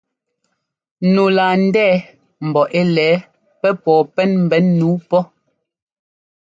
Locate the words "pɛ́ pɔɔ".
3.61-4.01